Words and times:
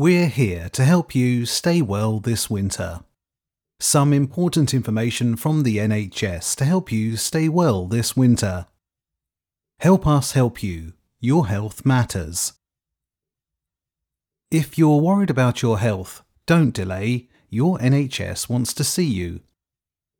We're 0.00 0.28
here 0.28 0.68
to 0.74 0.84
help 0.84 1.12
you 1.12 1.44
stay 1.44 1.82
well 1.82 2.20
this 2.20 2.48
winter. 2.48 3.00
Some 3.80 4.12
important 4.12 4.72
information 4.72 5.34
from 5.34 5.64
the 5.64 5.78
NHS 5.78 6.54
to 6.58 6.64
help 6.64 6.92
you 6.92 7.16
stay 7.16 7.48
well 7.48 7.84
this 7.88 8.16
winter. 8.16 8.68
Help 9.80 10.06
us 10.06 10.34
help 10.34 10.62
you. 10.62 10.92
Your 11.18 11.48
health 11.48 11.84
matters. 11.84 12.52
If 14.52 14.78
you're 14.78 15.00
worried 15.00 15.30
about 15.30 15.62
your 15.62 15.80
health, 15.80 16.22
don't 16.46 16.72
delay. 16.72 17.28
Your 17.50 17.76
NHS 17.78 18.48
wants 18.48 18.72
to 18.74 18.84
see 18.84 19.04
you. 19.04 19.40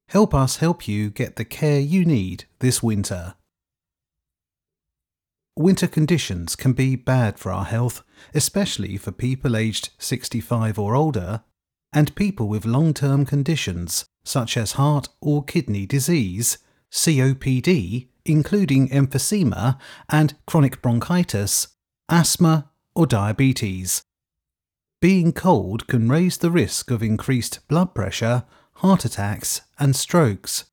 Help 0.09 0.35
us 0.35 0.57
help 0.57 0.89
you 0.89 1.09
get 1.09 1.37
the 1.37 1.45
care 1.45 1.79
you 1.79 2.05
need 2.05 2.47
this 2.59 2.83
winter. 2.83 3.37
Winter 5.59 5.88
conditions 5.88 6.54
can 6.54 6.72
be 6.72 6.95
bad 6.95 7.36
for 7.38 7.50
our 7.50 7.64
health, 7.64 8.04
especially 8.32 8.96
for 8.96 9.11
people 9.11 9.57
aged 9.57 9.90
65 9.98 10.79
or 10.79 10.94
older 10.94 11.43
and 11.93 12.14
people 12.14 12.49
with 12.49 12.64
long 12.64 12.94
term 12.94 13.26
conditions 13.26 14.04
such 14.25 14.57
as 14.57 14.72
heart 14.72 15.08
or 15.21 15.43
kidney 15.43 15.85
disease, 15.85 16.58
COPD, 16.93 18.07
including 18.25 18.89
emphysema 18.90 19.79
and 20.08 20.36
chronic 20.46 20.80
bronchitis, 20.80 21.68
asthma, 22.08 22.71
or 22.94 23.07
diabetes. 23.07 24.02
Being 25.00 25.32
cold 25.32 25.88
can 25.88 26.08
raise 26.08 26.38
the 26.38 26.52
risk 26.52 26.90
of 26.93 27.02
increased 27.02 27.66
blood 27.68 27.94
pressure 27.96 28.44
heart 28.79 29.04
attacks, 29.04 29.63
and 29.80 29.96
strokes. 29.96 30.66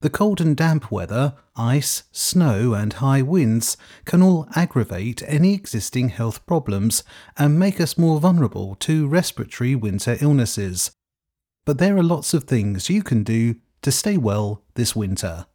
The 0.00 0.10
cold 0.10 0.40
and 0.40 0.56
damp 0.56 0.92
weather, 0.92 1.34
ice, 1.56 2.04
snow, 2.12 2.72
and 2.72 2.92
high 2.92 3.20
winds 3.20 3.76
can 4.04 4.22
all 4.22 4.48
aggravate 4.54 5.24
any 5.26 5.54
existing 5.54 6.10
health 6.10 6.46
problems 6.46 7.02
and 7.36 7.58
make 7.58 7.80
us 7.80 7.98
more 7.98 8.20
vulnerable 8.20 8.76
to 8.76 9.08
respiratory 9.08 9.74
winter 9.74 10.16
illnesses. 10.20 10.92
But 11.66 11.78
there 11.78 11.96
are 11.96 12.04
lots 12.04 12.32
of 12.32 12.44
things 12.44 12.88
you 12.88 13.02
can 13.02 13.24
do 13.24 13.56
to 13.82 13.90
stay 13.90 14.16
well 14.16 14.62
this 14.74 14.94
winter. 14.94 15.46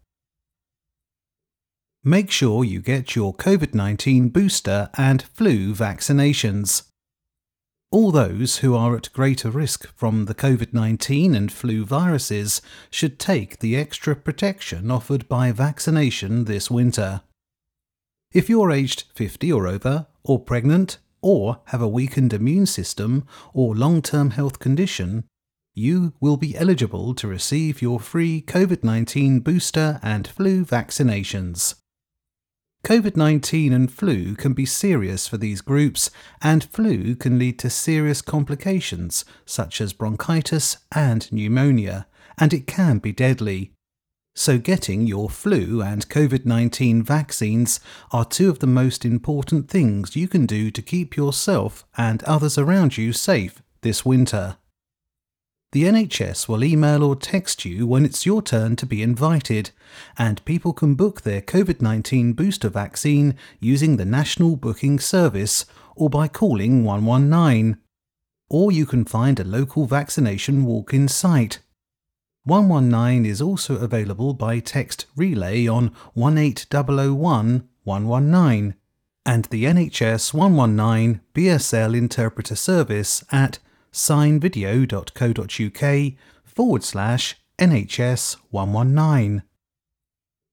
Make 2.03 2.29
sure 2.29 2.65
you 2.65 2.81
get 2.81 3.15
your 3.15 3.33
COVID 3.33 3.73
19 3.73 4.27
booster 4.27 4.89
and 4.97 5.23
flu 5.23 5.73
vaccinations. 5.73 6.83
All 7.93 8.11
those 8.11 8.57
who 8.57 8.75
are 8.75 8.95
at 8.95 9.13
greater 9.13 9.51
risk 9.51 9.85
from 9.95 10.25
the 10.25 10.33
COVID 10.33 10.73
19 10.73 11.35
and 11.35 11.51
flu 11.51 11.85
viruses 11.85 12.59
should 12.89 13.19
take 13.19 13.59
the 13.59 13.75
extra 13.75 14.15
protection 14.15 14.89
offered 14.89 15.29
by 15.29 15.51
vaccination 15.51 16.45
this 16.45 16.71
winter. 16.71 17.21
If 18.31 18.49
you're 18.49 18.71
aged 18.71 19.03
50 19.13 19.51
or 19.53 19.67
over, 19.67 20.07
or 20.23 20.39
pregnant, 20.39 20.97
or 21.21 21.61
have 21.65 21.83
a 21.83 21.87
weakened 21.87 22.33
immune 22.33 22.65
system 22.65 23.27
or 23.53 23.75
long 23.75 24.01
term 24.01 24.31
health 24.31 24.57
condition, 24.57 25.25
you 25.75 26.13
will 26.19 26.37
be 26.37 26.57
eligible 26.57 27.13
to 27.13 27.27
receive 27.27 27.79
your 27.79 27.99
free 27.99 28.41
COVID 28.41 28.83
19 28.83 29.41
booster 29.41 29.99
and 30.01 30.27
flu 30.27 30.65
vaccinations. 30.65 31.75
COVID 32.85 33.15
19 33.15 33.71
and 33.71 33.89
flu 33.89 34.35
can 34.35 34.51
be 34.51 34.65
serious 34.65 35.25
for 35.25 35.37
these 35.37 35.61
groups, 35.61 36.11
and 36.41 36.65
flu 36.65 37.15
can 37.15 37.39
lead 37.39 37.57
to 37.59 37.69
serious 37.69 38.21
complications 38.21 39.23
such 39.45 39.79
as 39.79 39.93
bronchitis 39.93 40.75
and 40.93 41.31
pneumonia, 41.31 42.07
and 42.37 42.53
it 42.53 42.67
can 42.67 42.97
be 42.97 43.13
deadly. 43.13 43.71
So, 44.35 44.57
getting 44.57 45.07
your 45.07 45.29
flu 45.29 45.81
and 45.81 46.09
COVID 46.09 46.45
19 46.45 47.03
vaccines 47.03 47.79
are 48.11 48.25
two 48.25 48.49
of 48.49 48.59
the 48.59 48.67
most 48.67 49.05
important 49.05 49.69
things 49.69 50.17
you 50.17 50.27
can 50.27 50.45
do 50.45 50.69
to 50.71 50.81
keep 50.81 51.15
yourself 51.15 51.85
and 51.97 52.21
others 52.23 52.57
around 52.57 52.97
you 52.97 53.13
safe 53.13 53.61
this 53.81 54.03
winter. 54.03 54.57
The 55.73 55.85
NHS 55.85 56.47
will 56.47 56.63
email 56.63 57.03
or 57.03 57.15
text 57.15 57.65
you 57.65 57.87
when 57.87 58.05
it's 58.05 58.27
your 58.27 58.43
turn 58.43 58.75
to 58.75 58.85
be 58.85 59.01
invited, 59.01 59.71
and 60.19 60.45
people 60.45 60.71
can 60.71 60.93
book 60.93 61.21
their 61.21 61.41
COVID 61.41 61.81
19 61.81 62.33
booster 62.33 62.69
vaccine 62.69 63.35
using 63.59 63.97
the 63.97 64.05
National 64.05 64.55
Booking 64.55 64.99
Service 64.99 65.65
or 65.95 66.11
by 66.11 66.27
calling 66.27 66.83
119. 66.83 67.79
Or 68.51 68.71
you 68.71 68.85
can 68.85 69.03
find 69.03 69.39
a 69.39 69.43
local 69.43 69.87
vaccination 69.87 70.63
walk 70.63 70.93
in 70.93 71.07
site. 71.07 71.57
119 72.43 73.25
is 73.25 73.41
also 73.41 73.77
available 73.77 74.35
by 74.35 74.59
text 74.59 75.07
relay 75.15 75.65
on 75.65 75.91
18001 76.15 77.67
119 77.83 78.75
and 79.25 79.45
the 79.45 79.63
NHS 79.63 80.35
119 80.35 81.21
BSL 81.33 81.97
interpreter 81.97 82.55
service 82.55 83.23
at 83.31 83.57
signvideo.co.uk 83.93 86.13
forward 86.43 86.83
slash 86.83 87.35
NHS 87.57 88.35
119. 88.49 89.43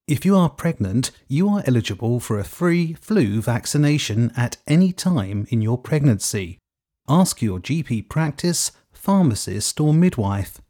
If 0.06 0.24
you 0.24 0.36
are 0.36 0.50
pregnant, 0.50 1.10
you 1.28 1.48
are 1.48 1.64
eligible 1.66 2.20
for 2.20 2.38
a 2.38 2.44
free 2.44 2.94
flu 2.94 3.40
vaccination 3.40 4.32
at 4.36 4.58
any 4.66 4.92
time 4.92 5.46
in 5.50 5.62
your 5.62 5.78
pregnancy. 5.78 6.58
Ask 7.08 7.42
your 7.42 7.58
GP 7.58 8.08
practice, 8.08 8.72
pharmacist, 8.92 9.80
or 9.80 9.94
midwife. 9.94 10.60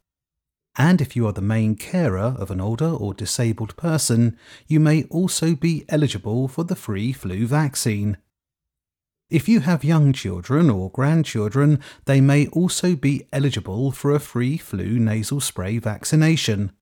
And 0.77 1.01
if 1.01 1.15
you 1.15 1.27
are 1.27 1.33
the 1.33 1.41
main 1.41 1.75
carer 1.75 2.35
of 2.37 2.49
an 2.49 2.61
older 2.61 2.89
or 2.89 3.13
disabled 3.13 3.75
person, 3.75 4.37
you 4.67 4.79
may 4.79 5.03
also 5.05 5.55
be 5.55 5.85
eligible 5.89 6.47
for 6.47 6.63
the 6.63 6.75
free 6.75 7.11
flu 7.11 7.45
vaccine. 7.45 8.17
If 9.31 9.47
you 9.47 9.61
have 9.61 9.85
young 9.85 10.11
children 10.11 10.69
or 10.69 10.91
grandchildren, 10.91 11.79
they 12.03 12.19
may 12.19 12.47
also 12.47 12.97
be 12.97 13.29
eligible 13.31 13.93
for 13.93 14.11
a 14.11 14.19
free 14.19 14.57
flu 14.57 14.99
nasal 14.99 15.39
spray 15.39 15.77
vaccination. 15.77 16.73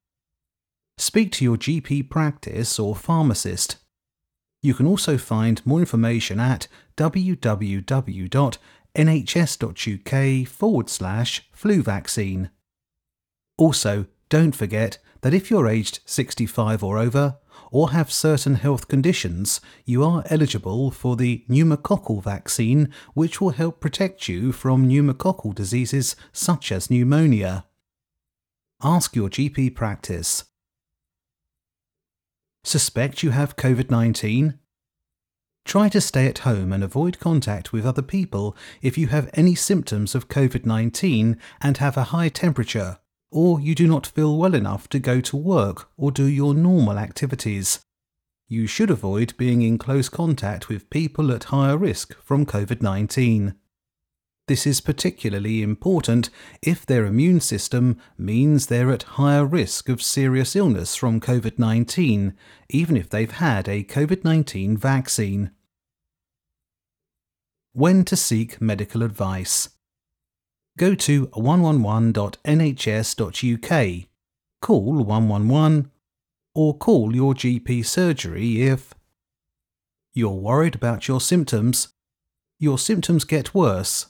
Speak 0.98 1.32
to 1.34 1.46
your 1.46 1.58
GP 1.58 2.10
practice 2.10 2.80
or 2.80 2.96
pharmacist. 2.96 3.76
You 4.64 4.74
can 4.74 4.88
also 4.88 5.16
find 5.20 5.64
more 5.64 5.80
information 5.80 6.40
at 6.40 6.68
www.nhs.uk 6.98 7.38
forward 10.48 10.90
slash 10.90 11.50
flu 11.52 11.84
vaccine. 11.84 12.50
Also, 13.60 14.08
don't 14.30 14.56
forget 14.56 14.98
that 15.22 15.34
if 15.34 15.50
you're 15.50 15.68
aged 15.68 16.00
65 16.06 16.84
or 16.84 16.98
over, 16.98 17.38
or 17.72 17.92
have 17.92 18.12
certain 18.12 18.56
health 18.56 18.88
conditions, 18.88 19.62
you 19.86 20.04
are 20.04 20.24
eligible 20.30 20.92
for 20.92 21.16
the 21.16 21.44
pneumococcal 21.50 22.24
vaccine, 22.24 22.92
which 23.14 23.40
will 23.40 23.52
help 23.52 23.80
protect 23.80 24.28
you 24.28 24.52
from 24.52 24.88
pneumococcal 24.88 25.54
diseases 25.54 26.16
such 26.32 26.72
as 26.72 26.90
pneumonia. 26.90 27.66
Ask 28.82 29.16
your 29.16 29.30
GP 29.30 29.76
practice. 29.76 30.46
Suspect 32.64 33.24
you 33.24 33.32
have 33.32 33.56
COVID 33.56 33.90
19? 33.90 34.60
Try 35.66 35.90
to 35.90 36.02
stay 36.02 36.26
at 36.28 36.40
home 36.40 36.74
and 36.74 36.84
avoid 36.84 37.20
contact 37.20 37.72
with 37.72 37.86
other 37.86 38.02
people 38.02 38.56
if 38.82 38.98
you 38.98 39.08
have 39.08 39.30
any 39.34 39.54
symptoms 39.54 40.16
of 40.16 40.28
COVID 40.28 40.66
19 40.66 41.38
and 41.62 41.78
have 41.78 41.96
a 41.98 42.06
high 42.06 42.30
temperature 42.30 42.98
or 43.32 43.60
you 43.60 43.76
do 43.76 43.88
not 43.88 44.08
feel 44.08 44.38
well 44.38 44.56
enough 44.56 44.90
to 44.90 45.00
go 45.00 45.22
to 45.22 45.38
work 45.38 45.90
or 45.98 46.12
do 46.12 46.26
your 46.26 46.54
normal 46.54 46.98
activities. 46.98 47.80
You 48.48 48.66
should 48.66 48.90
avoid 48.90 49.38
being 49.38 49.62
in 49.62 49.78
close 49.78 50.10
contact 50.10 50.70
with 50.70 50.90
people 50.90 51.32
at 51.32 51.46
higher 51.46 51.78
risk 51.78 52.16
from 52.24 52.46
COVID 52.46 52.82
19. 52.82 53.56
This 54.48 54.66
is 54.66 54.82
particularly 54.82 55.62
important 55.62 56.32
if 56.64 56.84
their 56.84 57.06
immune 57.06 57.40
system 57.40 58.00
means 58.18 58.66
they're 58.66 58.92
at 58.92 59.04
higher 59.04 59.46
risk 59.46 59.90
of 59.90 60.02
serious 60.02 60.56
illness 60.56 60.96
from 60.96 61.22
COVID 61.22 61.60
19, 61.60 62.34
even 62.70 62.98
if 62.98 63.12
they've 63.12 63.30
had 63.30 63.70
a 63.70 63.84
COVID 63.84 64.24
19 64.24 64.76
vaccine. 64.76 65.52
When 67.74 68.04
to 68.06 68.16
seek 68.16 68.60
medical 68.60 69.04
advice 69.04 69.70
go 70.80 70.96
to 70.96 71.28
111.nhs.uk, 71.28 74.08
call 74.62 75.04
111, 75.04 75.92
or 76.56 76.78
call 76.78 77.14
your 77.14 77.34
GP 77.34 77.86
surgery 77.86 78.62
if 78.62 78.94
you're 80.14 80.30
worried 80.30 80.76
about 80.76 81.10
your 81.10 81.20
symptoms, 81.20 81.90
your 82.60 82.80
symptoms 82.80 83.26
get 83.26 83.54
worse. 83.54 84.06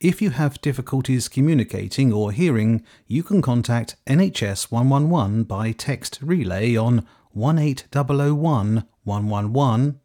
If 0.00 0.20
you 0.20 0.28
have 0.30 0.60
difficulties 0.60 1.28
communicating 1.28 2.12
or 2.12 2.30
hearing, 2.30 2.84
you 3.06 3.22
can 3.22 3.40
contact 3.40 3.96
NHS 4.06 4.70
111 4.70 5.44
by 5.44 5.72
text 5.72 6.18
relay 6.20 6.76
on 6.76 7.06
18001 7.34 8.84
111 9.04 10.00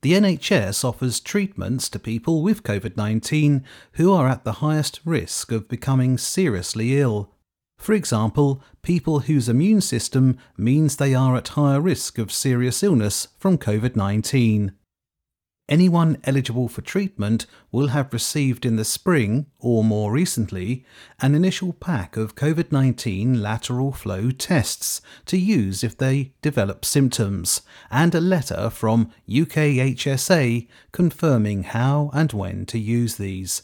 The 0.06 0.14
NHS 0.14 0.84
offers 0.84 1.20
treatments 1.20 1.90
to 1.90 1.98
people 1.98 2.44
with 2.44 2.62
COVID 2.62 2.96
19 2.96 3.64
who 3.94 4.14
are 4.14 4.28
at 4.28 4.44
the 4.44 4.62
highest 4.62 5.00
risk 5.04 5.52
of 5.52 5.68
becoming 5.68 6.20
seriously 6.20 7.02
ill 7.02 7.34
for 7.78 7.94
example, 7.94 8.62
people 8.82 9.22
whose 9.22 9.50
immune 9.50 9.82
system 9.82 10.38
means 10.58 10.96
they 10.96 11.14
are 11.14 11.36
at 11.36 11.50
higher 11.50 11.82
risk 11.82 12.18
of 12.18 12.32
serious 12.32 12.84
illness 12.84 13.30
from 13.38 13.58
COVID 13.58 13.96
19. 13.96 14.74
Anyone 15.68 16.18
eligible 16.24 16.68
for 16.68 16.82
treatment 16.82 17.48
will 17.72 17.88
have 17.88 18.14
received 18.14 18.66
in 18.66 18.76
the 18.76 18.86
spring, 18.86 19.48
or 19.60 19.84
more 19.84 20.12
recently, 20.12 20.86
an 21.20 21.34
initial 21.34 21.74
pack 21.74 22.18
of 22.18 22.36
COVID 22.36 22.72
19 22.72 23.42
lateral 23.42 23.92
flow 23.92 24.30
tests 24.30 25.02
to 25.26 25.38
use 25.38 25.84
if 25.84 25.98
they 25.98 26.34
develop 26.42 26.86
symptoms, 26.86 27.62
and 27.90 28.14
a 28.14 28.22
letter 28.22 28.70
from 28.70 29.12
UKHSA 29.28 30.68
confirming 30.92 31.64
how 31.64 32.12
and 32.14 32.32
when 32.32 32.66
to 32.68 32.78
use 32.78 33.16
these. 33.16 33.64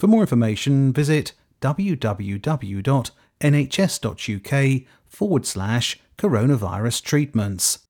For 0.00 0.06
more 0.06 0.22
information, 0.22 0.92
visit 0.92 1.34
www 1.60 3.10
nhs.uk 3.40 4.82
forward 5.06 5.46
slash 5.46 5.98
coronavirus 6.16 7.02
treatments. 7.02 7.87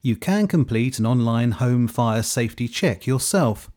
You 0.00 0.16
can 0.16 0.48
complete 0.48 0.98
an 0.98 1.04
online 1.04 1.50
home 1.50 1.86
fire 1.86 2.22
safety 2.22 2.68
check 2.68 3.06
yourself. 3.06 3.70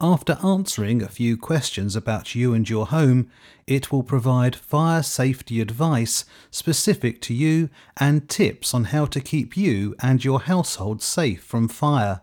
After 0.00 0.36
answering 0.44 1.00
a 1.00 1.08
few 1.08 1.38
questions 1.38 1.96
about 1.96 2.34
you 2.34 2.52
and 2.52 2.68
your 2.68 2.88
home, 2.88 3.30
it 3.66 3.90
will 3.90 4.02
provide 4.02 4.54
fire 4.54 5.02
safety 5.02 5.58
advice 5.58 6.26
specific 6.50 7.22
to 7.22 7.32
you 7.32 7.70
and 7.96 8.28
tips 8.28 8.74
on 8.74 8.84
how 8.84 9.06
to 9.06 9.22
keep 9.22 9.56
you 9.56 9.94
and 10.02 10.22
your 10.22 10.40
household 10.40 11.00
safe 11.00 11.42
from 11.42 11.66
fire. 11.66 12.20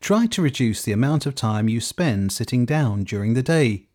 Try 0.00 0.24
to 0.28 0.40
reduce 0.40 0.80
the 0.80 0.92
amount 0.92 1.26
of 1.26 1.34
time 1.34 1.68
you 1.68 1.82
spend 1.82 2.32
sitting 2.32 2.64
down 2.64 3.04
during 3.04 3.34
the 3.34 3.42
day. 3.42 3.88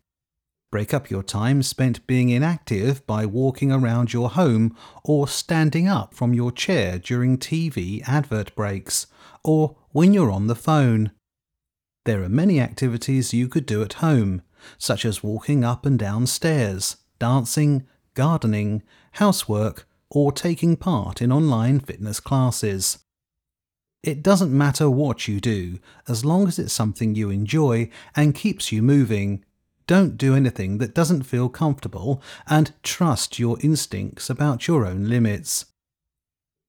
Break 0.70 0.94
up 0.94 1.10
your 1.10 1.24
time 1.24 1.64
spent 1.64 2.06
being 2.06 2.28
inactive 2.28 3.04
by 3.04 3.26
walking 3.26 3.72
around 3.72 4.12
your 4.12 4.30
home 4.30 4.76
or 5.02 5.26
standing 5.26 5.88
up 5.88 6.14
from 6.14 6.32
your 6.32 6.52
chair 6.52 6.96
during 6.96 7.38
TV 7.38 8.06
advert 8.08 8.54
breaks 8.54 9.08
or 9.42 9.76
when 9.90 10.14
you're 10.14 10.30
on 10.30 10.46
the 10.46 10.54
phone. 10.54 11.10
There 12.04 12.22
are 12.22 12.28
many 12.28 12.60
activities 12.60 13.34
you 13.34 13.48
could 13.48 13.66
do 13.66 13.82
at 13.82 13.94
home, 13.94 14.42
such 14.78 15.04
as 15.04 15.24
walking 15.24 15.64
up 15.64 15.84
and 15.84 15.98
down 15.98 16.28
stairs, 16.28 16.98
dancing, 17.18 17.84
gardening, 18.14 18.84
housework, 19.12 19.88
or 20.08 20.30
taking 20.30 20.76
part 20.76 21.20
in 21.20 21.32
online 21.32 21.80
fitness 21.80 22.20
classes. 22.20 22.98
It 24.04 24.22
doesn't 24.22 24.56
matter 24.56 24.88
what 24.88 25.26
you 25.26 25.40
do, 25.40 25.80
as 26.08 26.24
long 26.24 26.46
as 26.46 26.60
it's 26.60 26.72
something 26.72 27.16
you 27.16 27.28
enjoy 27.28 27.90
and 28.14 28.36
keeps 28.36 28.70
you 28.70 28.82
moving 28.82 29.44
don't 29.90 30.16
do 30.16 30.34
anything 30.36 30.78
that 30.78 30.94
doesn't 30.94 31.24
feel 31.24 31.48
comfortable 31.48 32.22
and 32.46 32.72
trust 32.84 33.40
your 33.40 33.58
instincts 33.60 34.30
about 34.30 34.68
your 34.68 34.86
own 34.86 35.08
limits. 35.08 35.64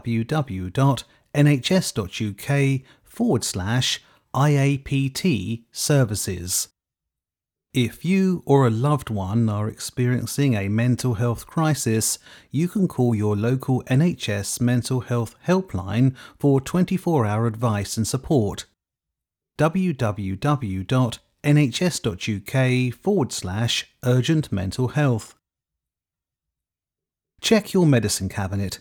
forward 3.05 3.45
slash 3.45 4.03
IAPT 4.35 5.65
services. 5.71 6.69
If 7.75 8.05
you 8.05 8.43
or 8.45 8.67
a 8.67 8.71
loved 8.71 9.11
one 9.11 9.49
are 9.49 9.69
experiencing 9.69 10.55
a 10.57 10.69
mental 10.69 11.15
health 11.15 11.47
crisis, 11.47 12.19
you 12.51 12.67
can 12.67 12.89
call 12.89 13.15
your 13.15 13.37
local 13.37 13.85
NHS 13.85 14.61
mental 14.61 15.01
health 15.01 15.37
helpline 15.47 16.17
for 16.39 16.61
24 16.61 17.25
hour 17.27 17.47
advice 17.47 17.97
and 17.97 18.09
support. 18.09 18.65
www.nhs.uk 19.59 20.89
forward 22.95 23.33
slash 23.33 23.87
urgent 24.05 24.51
mental 24.51 24.89
health. 24.89 25.38
Check 27.41 27.73
your 27.73 27.87
medicine 27.87 28.29
cabinet. 28.29 28.81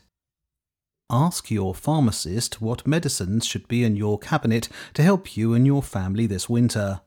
Ask 1.10 1.50
your 1.50 1.74
pharmacist 1.74 2.62
what 2.62 2.86
medicines 2.86 3.46
should 3.46 3.68
be 3.68 3.84
in 3.84 3.96
your 3.96 4.20
cabinet 4.20 4.68
to 4.96 5.04
help 5.04 5.38
you 5.38 5.54
and 5.54 5.66
your 5.66 5.82
family 5.82 6.26
this 6.26 6.50
winter. 6.50 7.02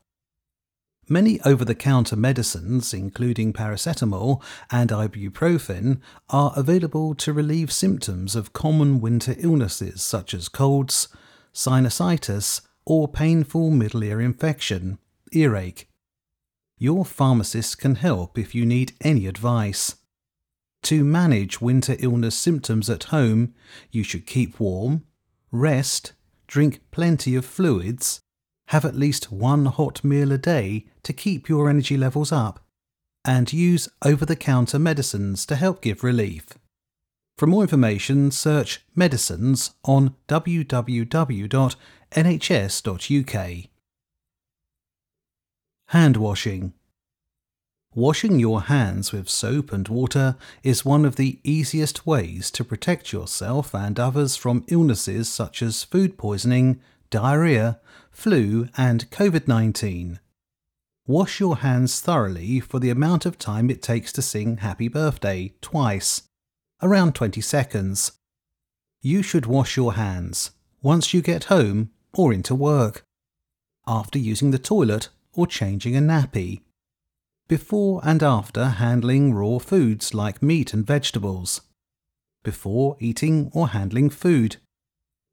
Many 1.09 1.40
over 1.40 1.64
the 1.64 1.75
counter 1.75 2.14
medicines, 2.14 2.95
including 2.95 3.52
paracetamol 3.52 4.40
and 4.71 4.90
ibuprofen, 4.90 6.00
are 6.28 6.52
available 6.57 7.14
to 7.16 7.33
relieve 7.33 7.73
symptoms 7.73 8.37
of 8.37 8.52
common 8.52 9.00
winter 9.00 9.35
illnesses 9.38 10.02
such 10.02 10.33
as 10.33 10.49
colds, 10.49 11.09
sinusitis, 11.52 12.61
or 12.87 13.09
painful 13.09 13.71
middle 13.71 14.04
ear 14.04 14.21
infection, 14.21 14.99
earache. 15.33 15.88
Your 16.78 17.04
pharmacist 17.04 17.78
can 17.78 17.97
help 17.97 18.38
if 18.38 18.54
you 18.54 18.64
need 18.64 18.92
any 19.00 19.26
advice. 19.26 19.97
To 20.84 21.04
manage 21.04 21.60
winter 21.60 21.96
illness 21.99 22.34
symptoms 22.34 22.88
at 22.90 23.04
home, 23.04 23.54
you 23.90 24.02
should 24.02 24.26
keep 24.26 24.58
warm, 24.58 25.04
rest, 25.52 26.12
drink 26.46 26.80
plenty 26.90 27.34
of 27.37 27.44
fluids, 27.44 28.20
have 28.68 28.84
at 28.84 28.96
least 28.96 29.30
one 29.30 29.66
hot 29.66 30.02
meal 30.02 30.32
a 30.32 30.38
day 30.38 30.87
to 31.02 31.12
keep 31.12 31.49
your 31.49 31.68
energy 31.68 31.96
levels 31.96 32.32
up, 32.32 32.64
and 33.25 33.52
use 33.52 33.88
over 34.04 34.25
the 34.25 34.37
counter 34.37 34.78
medicines 34.78 35.44
to 35.46 35.56
help 35.56 35.80
give 35.82 36.02
relief. 36.02 36.46
For 37.37 37.46
more 37.46 37.62
information, 37.62 38.30
search 38.30 38.84
medicines 38.94 39.72
on 39.84 40.14
www.nhs.uk. 40.28 40.96
Hand 45.88 46.16
washing. 46.16 46.72
Washing 47.97 48.38
your 48.38 48.62
hands 48.62 49.11
with 49.11 49.28
soap 49.28 49.73
and 49.73 49.88
water 49.88 50.37
is 50.62 50.85
one 50.85 51.04
of 51.04 51.16
the 51.16 51.40
easiest 51.42 52.06
ways 52.06 52.49
to 52.52 52.62
protect 52.62 53.12
yourself 53.12 53.75
and 53.75 53.99
others 53.99 54.37
from 54.37 54.64
illnesses 54.68 55.28
such 55.28 55.61
as 55.61 55.82
food 55.82 56.16
poisoning, 56.16 56.80
diarrhea, 57.11 57.80
flu, 58.12 58.68
and 58.76 59.11
COVID 59.11 59.49
19. 59.49 60.20
Wash 61.09 61.40
your 61.40 61.56
hands 61.56 62.00
thoroughly 62.00 62.61
for 62.61 62.78
the 62.78 62.90
amount 62.90 63.26
of 63.26 63.38
time 63.38 63.68
it 63.68 63.82
takes 63.82 64.12
to 64.12 64.23
sing 64.23 64.59
Happy 64.59 64.87
Birthday 64.87 65.52
twice, 65.61 66.23
around 66.80 67.16
20 67.16 67.40
seconds. 67.40 68.12
You 69.02 69.20
should 69.20 69.47
wash 69.47 69.76
your 69.76 69.94
hands 69.94 70.52
once 70.80 71.12
you 71.12 71.23
get 71.23 71.44
home 71.44 71.90
or 72.14 72.32
into 72.32 72.54
work, 72.54 73.02
after 73.85 74.16
using 74.16 74.52
the 74.52 74.61
toilet 74.61 75.09
or 75.32 75.49
changing 75.49 75.97
a 75.97 76.00
nappy 76.00 76.61
before 77.50 78.00
and 78.04 78.23
after 78.23 78.64
handling 78.69 79.35
raw 79.35 79.59
foods 79.59 80.14
like 80.14 80.40
meat 80.40 80.73
and 80.73 80.87
vegetables, 80.87 81.62
before 82.45 82.97
eating 83.00 83.50
or 83.52 83.71
handling 83.71 84.09
food, 84.09 84.59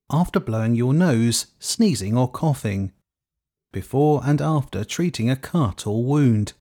after 0.10 0.40
blowing 0.40 0.74
your 0.74 0.96
nose, 0.96 1.46
sneezing 1.60 2.18
or 2.18 2.28
coughing, 2.28 2.92
before 3.72 4.24
and 4.26 4.42
after 4.42 4.84
treating 4.84 5.30
a 5.30 5.36
cut 5.36 5.86
or 5.86 6.04
wound, 6.04 6.54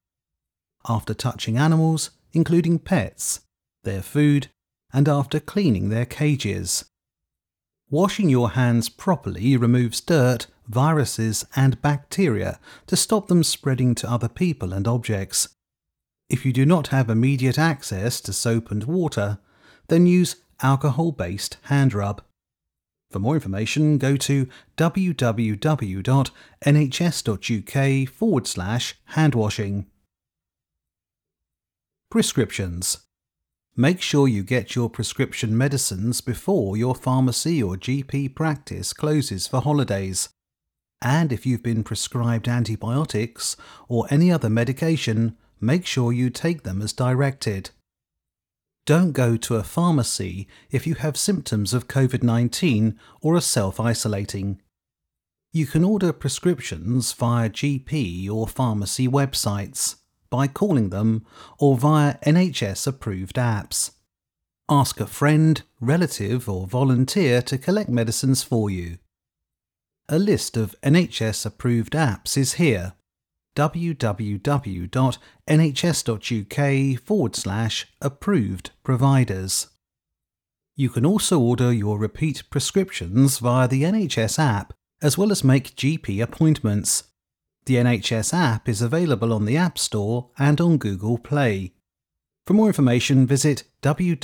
after 0.87 1.15
touching 1.15 1.57
animals, 1.57 2.11
including 2.35 2.79
pets, 2.79 3.41
their 3.83 4.03
food, 4.03 4.49
and 4.93 5.09
after 5.09 5.41
cleaning 5.41 5.89
their 5.89 6.05
cages. 6.05 6.85
Washing 7.89 8.29
your 8.29 8.51
hands 8.51 8.91
properly 8.91 9.57
removes 9.57 10.03
dirt, 10.03 10.49
viruses, 10.69 11.45
and 11.55 11.81
bacteria 11.83 12.59
to 12.87 12.97
stop 12.97 13.29
them 13.29 13.43
spreading 13.43 13.95
to 13.97 14.11
other 14.11 14.29
people 14.29 14.73
and 14.73 14.87
objects. 14.89 15.49
If 16.29 16.45
you 16.45 16.53
do 16.53 16.67
not 16.67 16.89
have 16.89 17.09
immediate 17.09 17.59
access 17.59 18.21
to 18.23 18.33
soap 18.33 18.71
and 18.71 18.85
water, 18.85 19.39
then 19.89 20.07
use 20.07 20.37
alcohol 20.63 21.13
based 21.13 21.59
hand 21.63 21.95
rub. 21.95 22.23
For 23.11 23.21
more 23.21 23.35
information, 23.35 23.99
go 23.99 24.17
to 24.17 24.49
www.nhs.uk 24.77 25.39
forward 28.09 28.47
slash 28.47 28.95
handwashing. 29.13 29.87
Prescriptions. 32.11 32.99
Make 33.77 34.01
sure 34.01 34.27
you 34.27 34.43
get 34.43 34.75
your 34.75 34.89
prescription 34.89 35.57
medicines 35.57 36.21
before 36.21 36.77
your 36.77 36.95
pharmacy 36.95 37.63
or 37.63 37.77
GP 37.77 38.35
practice 38.35 38.93
closes 38.93 39.47
for 39.47 39.61
holidays. 39.61 40.31
And 41.03 41.33
if 41.33 41.45
you've 41.45 41.62
been 41.62 41.85
prescribed 41.85 42.49
antibiotics 42.49 43.57
or 43.88 44.07
any 44.11 44.33
other 44.33 44.49
medication, 44.50 45.37
make 45.61 45.87
sure 45.87 46.12
you 46.12 46.31
take 46.31 46.62
them 46.62 46.81
as 46.81 46.93
directed. 46.93 47.71
Don't 48.87 49.12
go 49.12 49.37
to 49.37 49.57
a 49.57 49.65
pharmacy 49.65 50.47
if 50.71 50.87
you 50.87 50.95
have 50.95 51.17
symptoms 51.17 51.75
of 51.75 51.88
COVID 51.88 52.23
19 52.23 52.99
or 53.21 53.35
are 53.35 53.41
self 53.41 53.81
isolating. 53.81 54.62
You 55.53 55.67
can 55.67 55.85
order 55.85 56.12
prescriptions 56.12 57.12
via 57.12 57.50
GP 57.50 58.31
or 58.31 58.47
pharmacy 58.47 59.09
websites, 59.09 59.97
by 60.31 60.47
calling 60.47 60.91
them, 60.91 61.25
or 61.59 61.76
via 61.76 62.19
NHS 62.26 62.87
approved 62.87 63.37
apps. 63.37 63.93
Ask 64.69 65.00
a 65.00 65.07
friend, 65.07 65.62
relative, 65.81 66.49
or 66.49 66.67
volunteer 66.67 67.41
to 67.43 67.59
collect 67.59 67.88
medicines 67.88 68.43
for 68.43 68.69
you. 68.69 68.99
A 70.09 70.21
list 70.21 70.57
of 70.57 70.77
NHS 70.85 71.45
approved 71.47 71.95
apps 71.95 72.37
is 72.37 72.55
here 72.55 72.93
www.nhs.uk 73.57 74.11
forward 77.01 77.35
slash 77.35 77.87
approved 78.01 78.71
providers. 78.85 79.67
You 80.77 80.91
can 80.91 81.05
also 81.05 81.41
order 81.41 81.73
your 81.73 81.99
repeat 81.99 82.45
prescriptions 82.51 83.39
via 83.39 83.67
the 83.67 83.83
NHS 83.83 84.39
app, 84.39 84.75
as 85.03 85.19
well 85.19 85.33
as 85.33 85.43
make 85.43 85.75
GP 85.75 86.23
appointments. 86.23 87.05
The 87.65 87.75
NHS 87.77 88.33
app 88.33 88.69
is 88.69 88.83
available 88.83 89.33
on 89.33 89.45
the 89.45 89.57
App 89.57 89.77
Store 89.77 90.31
and 90.39 90.61
on 90.61 90.79
Google 90.79 91.19
Play. 91.19 91.73
For 92.47 92.55
more 92.55 92.69
information, 92.69 93.27
visit 93.27 93.65
www.nhs.uk 93.83 94.23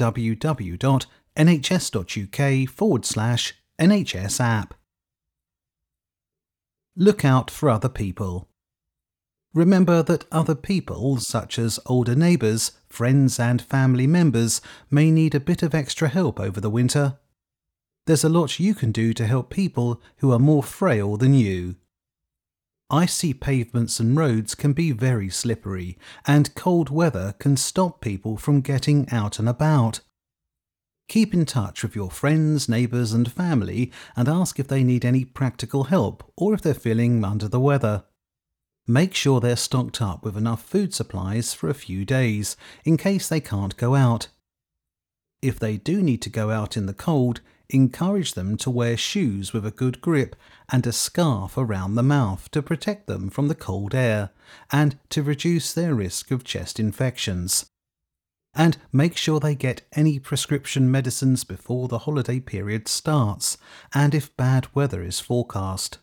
forward 2.69 3.05
slash 3.05 3.55
NHS 3.81 4.41
app. 4.41 4.75
Look 6.97 7.25
out 7.25 7.51
for 7.51 7.71
other 7.71 7.89
people. 7.89 8.49
Remember 9.55 10.03
that 10.03 10.27
other 10.31 10.55
people, 10.55 11.19
such 11.19 11.59
as 11.59 11.81
older 11.87 12.15
neighbours, 12.15 12.73
friends, 12.89 13.39
and 13.39 13.63
family 13.63 14.07
members, 14.07 14.61
may 14.91 15.11
need 15.11 15.35
a 15.35 15.41
bit 15.41 15.63
of 15.63 15.75
extra 15.75 16.09
help 16.09 16.39
over 16.39 16.61
the 16.61 16.71
winter. 16.71 17.19
There's 18.07 18.25
a 18.25 18.29
lot 18.29 18.61
you 18.61 18.75
can 18.75 18.93
do 18.93 19.13
to 19.15 19.27
help 19.27 19.49
people 19.49 20.03
who 20.19 20.33
are 20.33 20.39
more 20.39 20.63
frail 20.63 21.17
than 21.17 21.35
you. 21.35 21.77
Icy 22.91 23.33
pavements 23.33 23.99
and 23.99 24.15
roads 24.15 24.55
can 24.55 24.75
be 24.75 24.93
very 24.93 25.31
slippery, 25.31 25.97
and 26.27 26.55
cold 26.55 26.91
weather 26.91 27.35
can 27.39 27.57
stop 27.57 28.03
people 28.03 28.37
from 28.37 28.61
getting 28.61 29.09
out 29.11 29.39
and 29.39 29.49
about. 29.49 30.01
Keep 31.13 31.35
in 31.35 31.45
touch 31.45 31.83
with 31.83 31.95
your 31.95 32.11
friends, 32.11 32.71
neighbours, 32.71 33.13
and 33.13 33.31
family 33.31 33.93
and 34.17 34.31
ask 34.31 34.59
if 34.59 34.69
they 34.69 34.83
need 34.83 35.05
any 35.05 35.27
practical 35.27 35.85
help 35.85 36.25
or 36.39 36.55
if 36.55 36.63
they're 36.63 36.73
feeling 36.73 37.23
under 37.23 37.49
the 37.49 37.61
weather. 37.61 38.05
Make 38.87 39.13
sure 39.13 39.39
they're 39.39 39.57
stocked 39.57 40.01
up 40.01 40.25
with 40.25 40.39
enough 40.39 40.63
food 40.63 40.95
supplies 40.95 41.53
for 41.53 41.69
a 41.69 41.75
few 41.75 42.07
days, 42.07 42.57
in 42.87 42.97
case 42.97 43.29
they 43.29 43.41
can't 43.41 43.77
go 43.77 43.95
out. 43.95 44.29
If 45.43 45.59
they 45.59 45.77
do 45.77 46.01
need 46.01 46.23
to 46.23 46.31
go 46.31 46.49
out 46.49 46.79
in 46.79 46.87
the 46.87 46.95
cold, 46.95 47.43
encourage 47.69 48.33
them 48.33 48.57
to 48.57 48.71
wear 48.71 48.97
shoes 48.97 49.53
with 49.53 49.67
a 49.67 49.71
good 49.71 50.01
grip 50.01 50.35
and 50.71 50.87
a 50.87 50.93
scarf 50.93 51.59
around 51.59 51.95
the 51.95 52.03
mouth 52.03 52.51
to 52.53 52.63
protect 52.63 53.07
them 53.07 53.29
from 53.29 53.49
the 53.49 53.55
cold 53.55 53.95
air 53.95 54.31
and 54.71 54.99
to 55.11 55.23
reduce 55.23 55.75
their 55.75 55.95
risk 55.95 56.31
of 56.31 56.43
chest 56.43 56.81
infections. 56.81 57.67
And 58.55 58.77
make 58.93 59.17
sure 59.17 59.41
they 59.41 59.55
get 59.55 59.83
any 59.93 60.19
prescription 60.19 60.91
medicines 60.91 61.45
before 61.45 61.89
the 61.89 62.01
holiday 62.01 62.39
period 62.39 62.87
starts 62.87 63.57
and 63.95 64.15
if 64.15 64.37
bad 64.37 64.69
weather 64.75 65.03
is 65.03 65.21
forecast. 65.21 65.99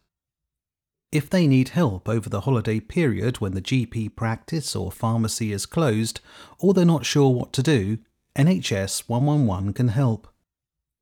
If 1.11 1.29
they 1.29 1.47
need 1.47 1.69
help 1.69 2.07
over 2.07 2.29
the 2.29 2.41
holiday 2.41 2.79
period 2.79 3.37
when 3.37 3.53
the 3.53 3.61
GP 3.61 4.15
practice 4.15 4.75
or 4.75 4.91
pharmacy 4.91 5.51
is 5.51 5.65
closed, 5.65 6.19
or 6.59 6.73
they're 6.73 6.85
not 6.85 7.05
sure 7.05 7.29
what 7.29 7.51
to 7.53 7.63
do, 7.63 7.97
NHS 8.35 9.09
111 9.09 9.73
can 9.73 9.87
help. 9.87 10.27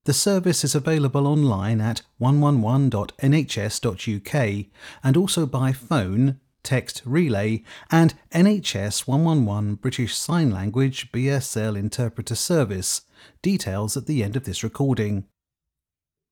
The 0.06 0.14
service 0.14 0.64
is 0.64 0.76
available 0.76 1.28
online 1.28 1.82
at 1.82 2.04
111.nhs.uk 2.22 4.66
and 5.04 5.18
also 5.18 5.46
by 5.46 5.74
phone, 5.74 6.40
text 6.68 7.02
relay, 7.06 7.64
and 7.90 8.14
NHS 8.34 9.08
111 9.08 9.76
British 9.76 10.14
Sign 10.18 10.52
Language 10.52 11.14
BSL 11.14 11.78
Interpreter 11.78 12.36
Service. 12.36 13.04
Details 13.42 13.96
at 13.96 14.06
the 14.06 14.22
end 14.22 14.36
of 14.36 14.44
this 14.44 14.64
recording. 14.66 15.26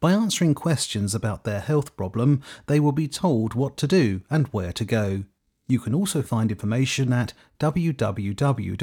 By 0.02 0.12
answering 0.12 0.54
questions 0.54 1.16
about 1.16 1.46
their 1.46 1.62
health 1.62 1.96
problem, 1.96 2.42
they 2.66 2.82
will 2.82 2.92
be 2.92 3.08
told 3.08 3.54
what 3.54 3.78
to 3.78 3.88
do 3.88 4.24
and 4.30 4.48
where 4.48 4.74
to 4.74 4.84
go. 4.84 5.24
You 5.70 5.80
can 5.80 5.96
also 5.96 6.22
find 6.22 6.52
information 6.52 7.14
at 7.14 7.32
www.nhs.uk. 7.62 8.76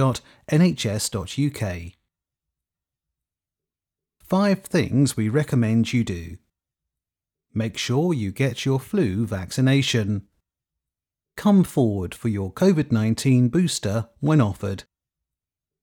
5 4.25 4.63
things 4.63 5.17
we 5.19 5.29
recommend 5.29 5.93
you 5.93 6.03
do. 6.03 6.39
Make 7.53 7.77
sure 7.77 8.15
you 8.15 8.33
get 8.33 8.65
your 8.65 8.81
flu 8.81 9.27
vaccination. 9.27 10.27
Come 11.37 11.65
forward 11.65 12.15
for 12.15 12.29
your 12.29 12.53
COVID 12.53 12.93
19 12.93 13.49
booster 13.49 14.09
when 14.21 14.41
offered. 14.41 14.85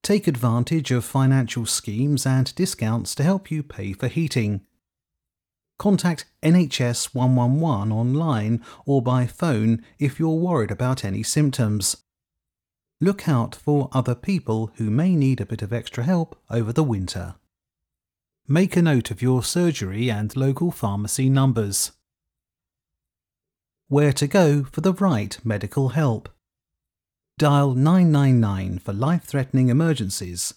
Take 0.03 0.27
advantage 0.27 0.91
of 0.91 1.03
financial 1.03 1.65
schemes 1.65 2.25
and 2.25 2.53
discounts 2.55 3.13
to 3.15 3.23
help 3.23 3.51
you 3.51 3.63
pay 3.63 3.93
for 3.93 4.07
heating 4.07 4.61
contact 5.79 6.25
NHS 6.43 7.15
111 7.15 7.91
online 7.91 8.63
or 8.85 9.01
by 9.01 9.25
phone 9.25 9.83
if 9.97 10.19
you're 10.19 10.35
worried 10.35 10.69
about 10.69 11.03
any 11.03 11.23
symptoms. 11.23 11.97
Look 13.01 13.27
out 13.27 13.55
for 13.55 13.89
other 13.93 14.13
people 14.13 14.71
who 14.75 14.91
may 14.91 15.15
need 15.15 15.41
a 15.41 15.45
bit 15.45 15.61
of 15.61 15.73
extra 15.73 16.03
help 16.03 16.37
over 16.49 16.71
the 16.73 16.83
winter. 16.83 17.35
Make 18.47 18.75
a 18.75 18.81
note 18.81 19.09
of 19.09 19.21
your 19.21 19.41
surgery 19.41 20.11
and 20.11 20.35
local 20.35 20.69
pharmacy 20.69 21.29
numbers. 21.29 21.93
Where 23.89 24.13
to 24.13 24.27
go 24.27 24.63
for 24.63 24.79
the 24.79 24.93
right 24.93 25.37
medical 25.43 25.89
help. 25.89 26.29
Dial 27.37 27.75
999 27.75 28.79
for 28.79 28.93
life 28.93 29.25
threatening 29.25 29.69
emergencies 29.69 30.53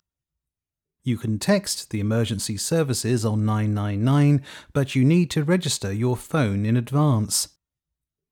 you 1.05 1.17
can 1.17 1.41
text 1.41 1.91
the 1.91 1.99
emergency 1.99 2.57
services 2.57 3.25
on 3.25 3.45
999, 3.45 4.41
but 4.73 4.95
you 4.95 5.05
need 5.05 5.33
to 5.33 5.43
register 5.43 5.93
your 5.93 6.17
phone 6.17 6.65
in 6.65 6.77
advance. 6.77 7.49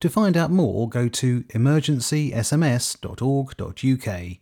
To 0.00 0.08
find 0.08 0.36
out 0.36 0.52
more, 0.52 0.88
go 0.88 1.08
to 1.08 1.42
emergencysms.org.uk. 1.42 4.36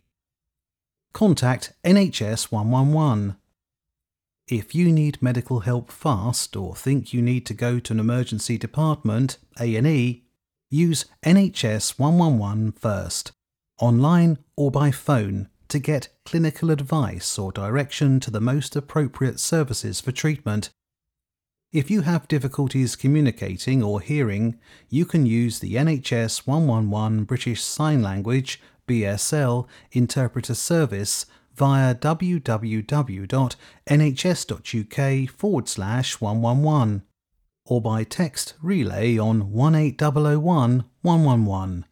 Contact 1.11 1.73
NHS 1.83 2.51
111. 2.51 3.35
If 4.47 4.75
you 4.75 4.91
need 4.91 5.19
medical 5.21 5.61
help 5.61 5.91
fast 5.91 6.55
or 6.55 6.75
think 6.75 7.11
you 7.13 7.23
need 7.23 7.47
to 7.47 7.55
go 7.55 7.79
to 7.79 7.93
an 7.93 7.99
emergency 7.99 8.59
department, 8.59 9.39
A&E, 9.59 10.23
use 10.69 11.05
NHS 11.25 11.97
111 11.97 12.73
first, 12.73 13.31
online 13.79 14.37
or 14.55 14.69
by 14.71 14.91
phone 14.91 15.49
to 15.67 15.79
get 15.79 16.09
clinical 16.25 16.71
advice 16.71 17.37
or 17.37 17.51
direction 17.51 18.19
to 18.19 18.31
the 18.31 18.41
most 18.41 18.75
appropriate 18.75 19.39
services 19.39 20.01
for 20.01 20.11
treatment. 20.11 20.69
If 21.71 21.91
you 21.91 22.01
have 22.01 22.27
difficulties 22.27 22.95
communicating 22.95 23.83
or 23.83 24.01
hearing, 24.01 24.59
you 24.89 25.05
can 25.05 25.25
use 25.27 25.59
the 25.59 25.75
NHS 25.75 26.47
111 26.47 27.25
British 27.25 27.61
Sign 27.61 28.01
Language 28.01 28.59
BSL 28.87 29.67
interpreter 29.91 30.55
service 30.55 31.27
via 31.55 31.93
www.nhs.uk 31.93 32.39
forward 35.29 35.69
slash 35.69 36.21
111 36.21 37.03
or 37.69 37.79
by 37.79 38.03
text 38.03 38.55
relay 38.61 39.17
on 39.17 39.53
18001 39.53 40.83
111. 41.01 41.85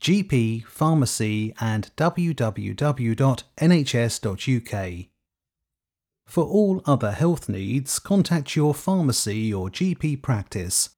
GP, 0.00 0.64
pharmacy, 0.64 1.52
and 1.60 1.90
www.nhs.uk. 1.96 2.76
For 6.26 6.44
all 6.44 6.82
other 6.86 7.12
health 7.12 7.48
needs, 7.48 7.98
contact 7.98 8.54
your 8.54 8.74
pharmacy 8.74 9.52
or 9.52 9.68
GP 9.68 10.22
practice. 10.22 10.90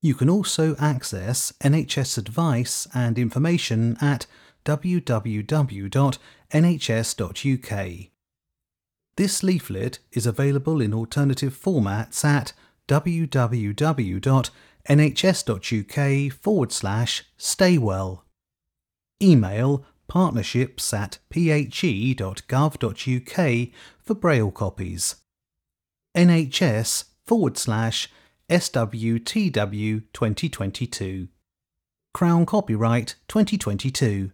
You 0.00 0.14
can 0.14 0.30
also 0.30 0.74
access 0.78 1.52
NHS 1.60 2.16
advice 2.16 2.88
and 2.94 3.18
information 3.18 3.98
at 4.00 4.26
www.nhs.uk. 4.64 5.00
This 9.20 9.42
leaflet 9.42 9.98
is 10.12 10.24
available 10.24 10.80
in 10.80 10.94
alternative 10.94 11.54
formats 11.54 12.24
at 12.24 12.54
www.nhs.uk 12.88 13.52
forward 16.32 16.72
slash 16.72 17.24
staywell. 17.36 18.24
Email 19.22 19.84
partnerships 20.08 20.94
at 20.94 21.18
phe.gov.uk 21.30 21.68
for 23.98 24.14
braille 24.14 24.50
copies. 24.50 25.16
NHS 26.16 27.04
forward 27.26 27.58
slash 27.58 28.08
SWTW 28.48 30.02
2022. 30.14 31.28
Crown 32.14 32.46
Copyright 32.46 33.16
2022. 33.28 34.32